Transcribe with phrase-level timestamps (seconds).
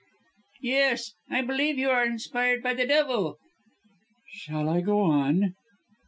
[0.63, 1.13] "Yes!
[1.29, 3.37] I believe you are inspired by the devil."
[4.31, 5.53] "Shall I go on?"